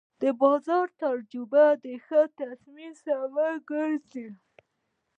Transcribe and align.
د 0.21 0.23
بازار 0.41 0.87
تجربه 1.03 1.65
د 1.83 1.85
ښه 2.05 2.21
تصمیم 2.39 2.93
سبب 3.05 3.37
ګرځي. 3.71 4.27